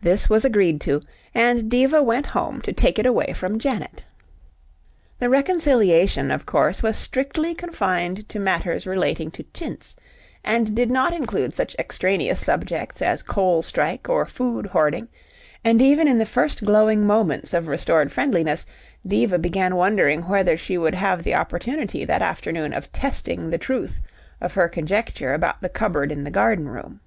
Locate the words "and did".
10.44-10.92